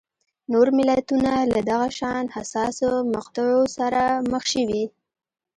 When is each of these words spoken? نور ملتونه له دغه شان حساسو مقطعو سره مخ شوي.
نور 0.51 0.67
ملتونه 0.79 1.31
له 1.53 1.59
دغه 1.69 1.87
شان 1.99 2.25
حساسو 2.35 2.89
مقطعو 3.13 3.61
سره 3.77 4.01
مخ 4.31 4.43
شوي. 4.53 4.83